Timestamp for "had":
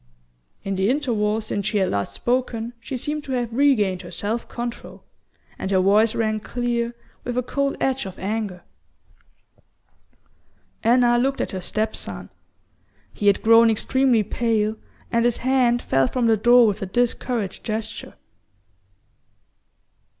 1.77-1.91, 13.27-13.43